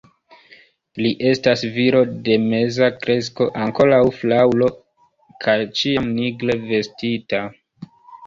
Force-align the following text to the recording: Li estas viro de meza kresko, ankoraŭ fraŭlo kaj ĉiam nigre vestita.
Li 1.05 1.09
estas 1.31 1.65
viro 1.73 1.99
de 2.27 2.37
meza 2.45 2.87
kresko, 3.03 3.47
ankoraŭ 3.65 4.01
fraŭlo 4.21 4.71
kaj 5.45 5.57
ĉiam 5.81 6.07
nigre 6.21 6.57
vestita. 6.73 7.43